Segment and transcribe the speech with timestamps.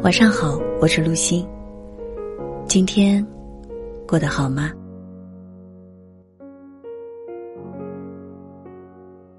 [0.00, 1.44] 晚上好，我是陆欣。
[2.68, 3.26] 今天
[4.06, 4.70] 过得好吗？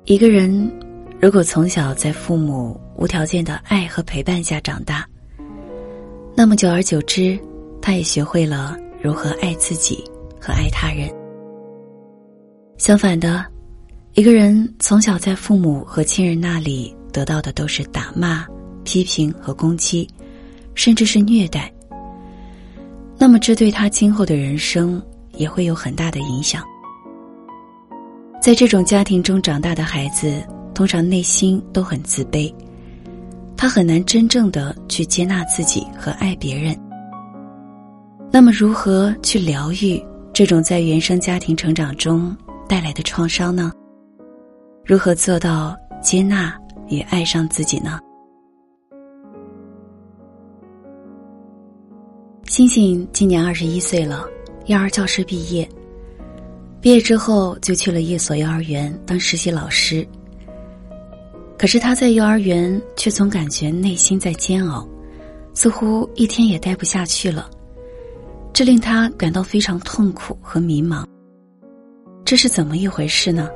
[0.03, 0.69] 一个人
[1.21, 5.07] 如果从小在父母无条件的爱和陪伴下长大，
[6.35, 7.39] 那么久而久之，
[7.81, 10.03] 他也学会了如何爱自己
[10.41, 11.09] 和爱他人。
[12.77, 13.45] 相反的，
[14.13, 18.45] 一个人从小在父母和亲人那里得到的都是打骂、
[18.83, 20.05] 批评和攻击。
[20.79, 21.69] 甚至是虐待，
[23.17, 26.63] 那么这对他今后的人生也会有很大的影响。
[28.41, 30.41] 在这种家庭中长大的孩子，
[30.73, 32.49] 通常内心都很自卑，
[33.57, 36.73] 他很难真正的去接纳自己和爱别人。
[38.31, 42.33] 那么，如何去疗愈这种在原生家庭成长中
[42.69, 43.69] 带来的创伤呢？
[44.85, 47.99] 如何做到接纳与爱上自己呢？
[52.49, 54.27] 星星今年二十一岁了，
[54.65, 55.69] 幼儿教师毕业。
[56.81, 60.05] 毕业之后就去了一所幼儿园当实习老师。
[61.59, 64.89] 可是他在幼儿园却总感觉内心在煎熬，
[65.53, 67.51] 似乎一天也待不下去了。
[68.51, 71.05] 这令他感到非常痛苦和迷茫。
[72.25, 73.47] 这是怎么一回事呢？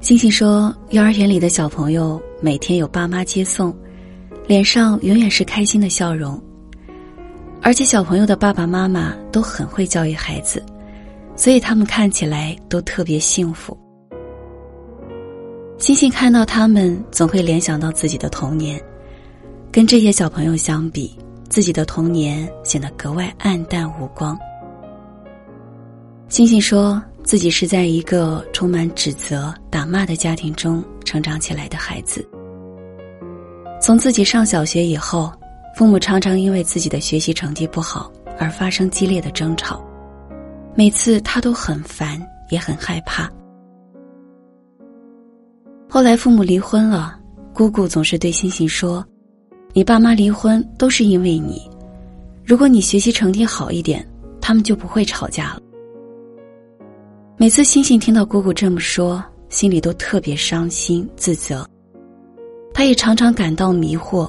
[0.00, 3.72] 星星说，幼儿园里的小朋友每天有爸妈接送，
[4.48, 6.36] 脸上永远是开心的笑容。
[7.60, 10.64] 而且小朋友的爸爸妈妈都很会教育孩子，
[11.36, 13.76] 所以他们看起来都特别幸福。
[15.76, 18.80] 星星看到他们，总会联想到自己的童年，
[19.70, 24.38] 跟这些小朋友相比，自己的童年显得格外暗淡无光。
[26.28, 32.26] 星星说自己是在一个充满指责、打骂的家庭中成长起来的孩子，
[33.80, 35.30] 从自己上小学以后。
[35.78, 39.80] 父母常常因为自己的学习成绩不好而发生激烈的争吵，
[40.74, 43.30] 每次他都很烦，也很害怕。
[45.88, 47.16] 后来父母离婚了，
[47.54, 49.06] 姑姑总是对星星说
[49.72, 51.70] ：“你爸妈离婚都是因为你，
[52.44, 54.04] 如果你学习成绩好一点，
[54.40, 55.60] 他们就不会吵架了。”
[57.38, 61.64] 每次星星听到姑姑这么说，心里都特别伤心自责，
[62.74, 64.28] 他也常常感到迷惑。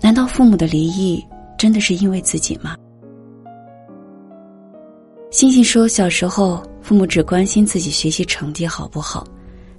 [0.00, 1.24] 难道父母的离异
[1.58, 2.76] 真的是因为自己吗？
[5.30, 9.26] 星星说，小时候父母只关心自己学习成绩好不好，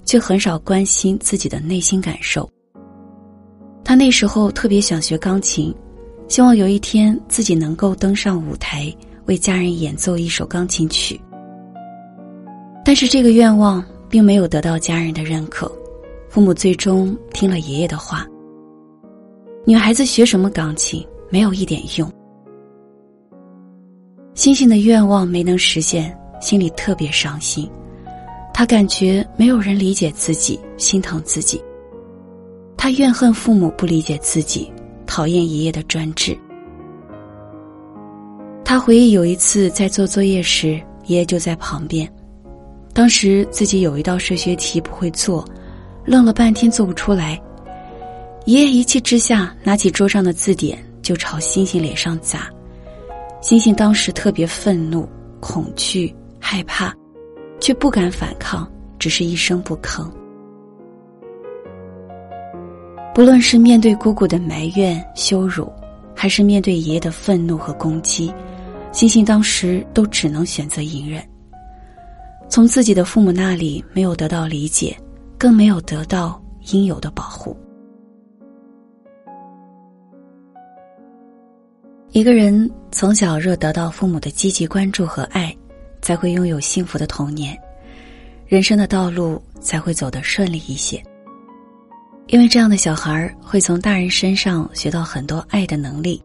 [0.04, 2.48] 却很少关心自己的内心感受。
[3.82, 5.74] 他那时候特别想学钢琴，
[6.28, 8.94] 希望有一天自己能够登上舞台
[9.26, 11.18] 为家人演奏一首钢琴曲。
[12.84, 15.70] 但是这个愿望并没有得到家人的认可，
[16.28, 18.26] 父母最终听了爷爷的话。
[19.68, 22.10] 女孩子学什么钢琴没有一点用。
[24.32, 27.68] 星星的愿望没能实现，心里特别伤心。
[28.54, 31.62] 他感觉没有人理解自己，心疼自己。
[32.78, 34.72] 他怨恨父母不理解自己，
[35.06, 36.34] 讨厌爷爷的专制。
[38.64, 42.10] 他回忆有一次在做作业时，爷爷就在旁边。
[42.94, 45.46] 当时自己有一道数学题不会做，
[46.06, 47.38] 愣了半天做不出来。
[48.48, 52.48] 爷爷一气之下，拿起桌上的字典就朝星星脸上砸。
[53.42, 55.06] 星星当时特别愤怒、
[55.38, 56.96] 恐惧、害怕，
[57.60, 58.66] 却不敢反抗，
[58.98, 60.10] 只是一声不吭。
[63.14, 65.70] 不论是面对姑姑的埋怨、羞辱，
[66.16, 68.32] 还是面对爷爷的愤怒和攻击，
[68.92, 71.22] 星星当时都只能选择隐忍。
[72.48, 74.96] 从自己的父母那里没有得到理解，
[75.36, 77.54] 更没有得到应有的保护。
[82.18, 85.56] 一个人从小若得到父母的积极关注和爱，
[86.02, 87.56] 才会拥有幸福的童年，
[88.44, 91.00] 人生的道路才会走得顺利一些。
[92.26, 96.20] 因为这样的小孩会从大人身上学到很多爱的能力，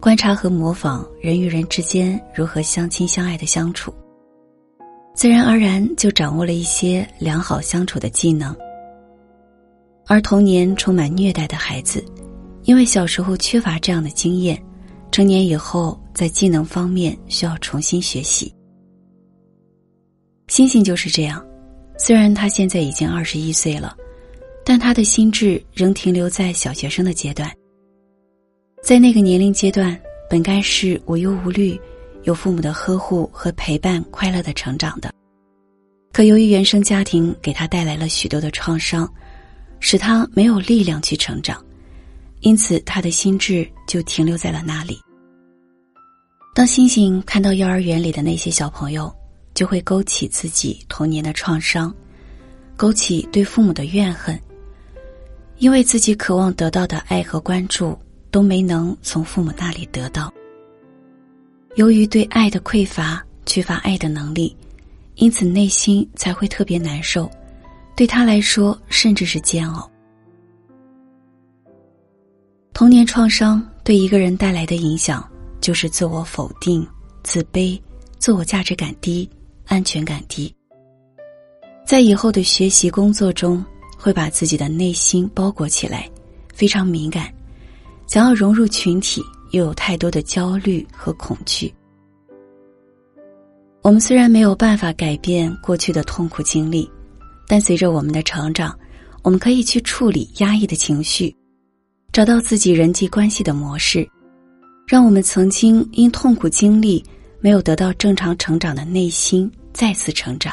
[0.00, 3.94] 观察和模仿人与人之间如何相亲相爱的相处，
[5.14, 8.52] 自然而然就掌握了一些良好相处的技能。
[10.08, 12.04] 而童年充满虐待的孩子，
[12.64, 14.60] 因为小时候缺乏这样的经验。
[15.10, 18.54] 成年以后，在技能方面需要重新学习。
[20.48, 21.44] 星星就是这样，
[21.98, 23.96] 虽然他现在已经二十一岁了，
[24.64, 27.50] 但他的心智仍停留在小学生的阶段。
[28.82, 29.98] 在那个年龄阶段，
[30.28, 31.78] 本该是无忧无虑，
[32.22, 35.12] 有父母的呵护和陪伴，快乐的成长的。
[36.12, 39.12] 可由于原生家庭给他带来了许多的创伤，
[39.80, 41.64] 使他没有力量去成长。
[42.40, 44.98] 因此他的心智就停留在了那里。
[46.54, 49.14] 当星星看到幼儿园里的那些小朋友，
[49.54, 51.94] 就会勾起自己童年的创伤，
[52.76, 54.38] 勾起对父母的怨恨。
[55.58, 57.96] 因为自己渴望得到的爱和关注
[58.30, 60.32] 都没能从父母那里得到，
[61.76, 64.56] 由于对爱的匮乏，缺乏爱的能力，
[65.16, 67.30] 因此内心才会特别难受，
[67.94, 69.90] 对他来说甚至是煎熬。
[72.72, 75.26] 童年创伤对一个人带来的影响，
[75.60, 76.86] 就是自我否定、
[77.22, 77.80] 自卑、
[78.18, 79.28] 自我价值感低、
[79.66, 80.54] 安全感低，
[81.86, 83.64] 在以后的学习工作中。
[84.02, 86.10] 会把自己的内心包裹起来，
[86.54, 87.30] 非常敏感，
[88.06, 91.70] 想要融入群体，又有太多的焦虑和恐惧。
[93.82, 96.90] 我们虽然没有办法改变过去的痛苦经历，
[97.46, 98.74] 但随着我们的成长，
[99.22, 101.36] 我们可以去处理压抑的情绪，
[102.12, 104.08] 找到自己人际关系的模式，
[104.86, 107.04] 让我们曾经因痛苦经历
[107.38, 110.52] 没有得到正常成长的内心再次成长。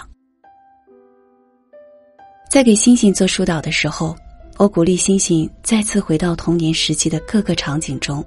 [2.50, 4.16] 在给星星做疏导的时候，
[4.58, 8.24] 我鼓励星星再次回到童年时期的各个场景中，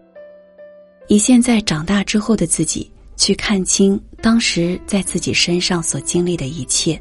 [1.06, 7.00] 以现在长大之后的自己去看清当时在自己身上所经历的一切。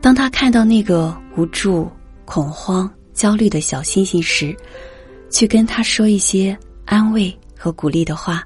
[0.00, 1.86] 当他看到那个无助、
[2.24, 4.56] 恐慌、焦虑的小星星时，
[5.28, 6.56] 去跟他说一些
[6.86, 8.42] 安慰和鼓励的话，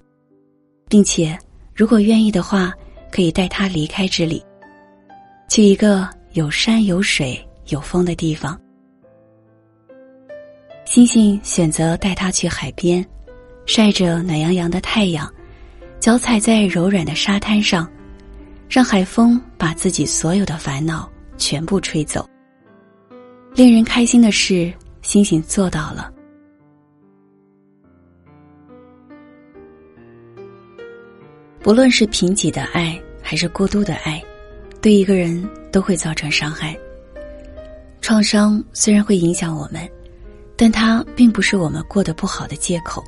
[0.89, 1.39] 并且
[1.73, 2.75] 如果愿意的话，
[3.13, 4.45] 可以带他离开这里，
[5.49, 6.09] 去一个。
[6.33, 8.61] 有山有水有风的地方，
[10.85, 13.07] 星星选择带他去海边，
[13.65, 15.33] 晒着暖洋洋的太阳，
[16.01, 17.89] 脚踩在柔软的沙滩上，
[18.69, 22.29] 让海风把自己所有的烦恼全部吹走。
[23.55, 24.73] 令人开心的是，
[25.03, 26.13] 星星做到了。
[31.61, 34.21] 不论是贫瘠的爱，还是过度的爱。
[34.83, 36.77] 对一个人都会造成伤害。
[38.03, 39.89] 创伤虽然会影响我们，
[40.57, 43.03] 但它并不是我们过得不好的借口。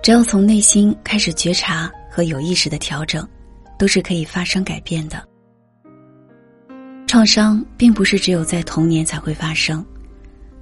[0.00, 3.28] 只要从内心开始觉察和有意识的调整，
[3.76, 5.28] 都是可以发生改变的。
[7.14, 9.86] 创伤并不是只有在童年才会发生，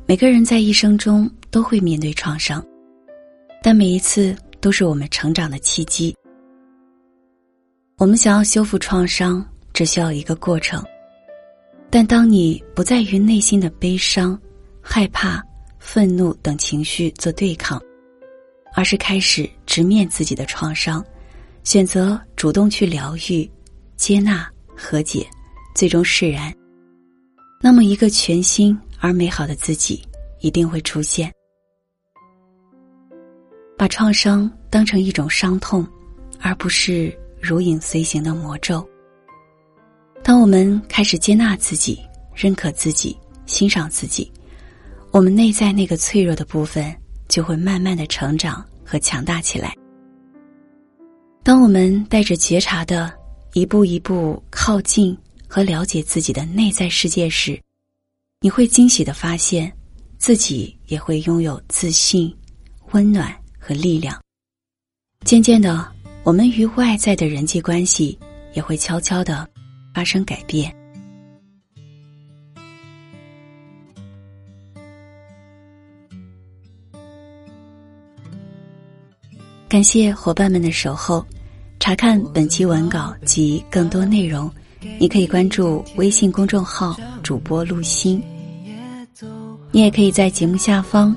[0.04, 2.62] 每个人在一生中都会面对创伤，
[3.62, 6.14] 但每一次都是我们成长的契机。
[7.96, 9.42] 我们想要修复创伤。
[9.72, 10.84] 只需要一个过程，
[11.88, 14.38] 但当你不再与内心的悲伤、
[14.82, 15.42] 害怕、
[15.78, 17.80] 愤怒等情绪做对抗，
[18.74, 21.02] 而是开始直面自己的创伤，
[21.64, 23.50] 选择主动去疗愈、
[23.96, 24.46] 接纳、
[24.76, 25.26] 和解，
[25.74, 26.54] 最终释然，
[27.60, 30.02] 那么一个全新而美好的自己
[30.40, 31.32] 一定会出现。
[33.76, 35.84] 把创伤当成一种伤痛，
[36.40, 38.86] 而不是如影随形的魔咒。
[40.22, 42.00] 当我们开始接纳自己、
[42.32, 43.16] 认可自己、
[43.46, 44.30] 欣赏自己，
[45.10, 46.94] 我们内在那个脆弱的部分
[47.28, 49.74] 就会慢慢的成长和强大起来。
[51.42, 53.12] 当我们带着觉察的
[53.52, 55.18] 一步一步靠近
[55.54, 57.60] 和了解自己的内在世界时，
[58.40, 59.70] 你会惊喜的发现，
[60.16, 62.34] 自己也会拥有自信、
[62.92, 64.18] 温暖和力量。
[65.26, 65.86] 渐渐的，
[66.24, 68.18] 我们与外在的人际关系
[68.54, 69.46] 也会悄悄的。
[69.94, 70.74] 发生改变。
[79.68, 81.22] 感谢伙伴们的守候。
[81.78, 84.48] 查看本期文稿及更多内容，
[84.98, 88.22] 你可以关注微信公众号“主播陆心”。
[89.70, 91.16] 你也可以在节目下方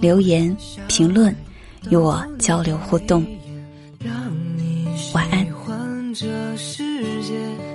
[0.00, 1.34] 留言评论，
[1.90, 3.26] 与我交流互动。
[5.12, 5.46] 晚安。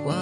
[0.06, 0.12] 我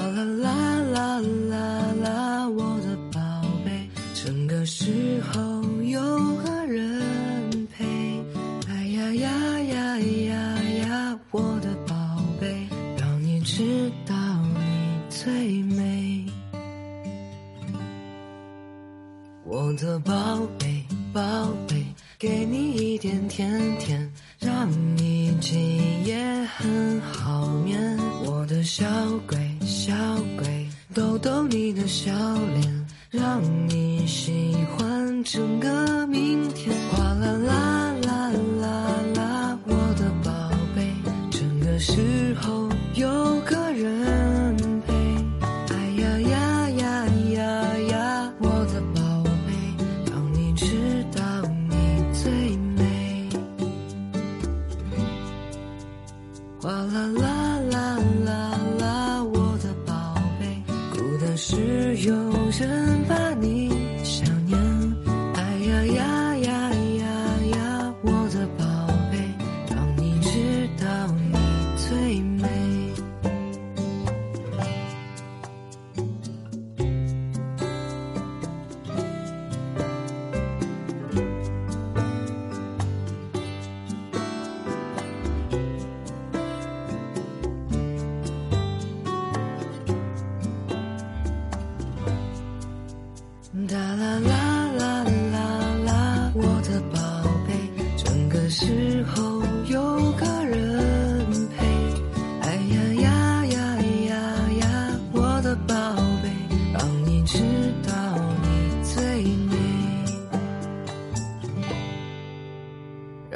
[20.01, 21.21] 宝贝，宝
[21.69, 21.85] 贝，
[22.19, 26.17] 给你一点甜甜，让你今夜
[26.57, 27.99] 很好眠。
[28.25, 28.85] 我的小
[29.27, 29.93] 鬼，小
[30.39, 32.13] 鬼，逗逗你的笑
[32.55, 35.69] 脸，让你喜欢整个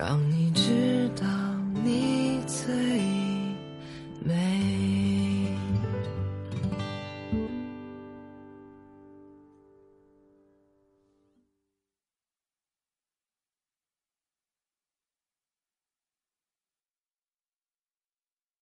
[0.07, 0.86] 当你知道。